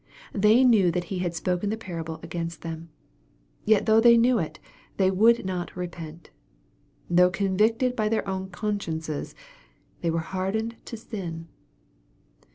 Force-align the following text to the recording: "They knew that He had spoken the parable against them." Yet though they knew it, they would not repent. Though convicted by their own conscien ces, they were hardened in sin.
"They 0.45 0.63
knew 0.63 0.89
that 0.89 1.03
He 1.13 1.19
had 1.19 1.35
spoken 1.35 1.69
the 1.69 1.77
parable 1.77 2.19
against 2.23 2.63
them." 2.63 2.89
Yet 3.65 3.85
though 3.85 3.99
they 4.01 4.17
knew 4.17 4.39
it, 4.39 4.57
they 4.97 5.11
would 5.11 5.45
not 5.45 5.77
repent. 5.77 6.31
Though 7.07 7.29
convicted 7.29 7.95
by 7.95 8.09
their 8.09 8.27
own 8.27 8.49
conscien 8.49 9.03
ces, 9.03 9.35
they 10.01 10.09
were 10.09 10.17
hardened 10.25 10.73
in 10.91 10.97
sin. 10.97 11.47